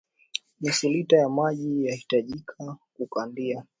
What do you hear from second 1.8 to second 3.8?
yatahitajika kukandia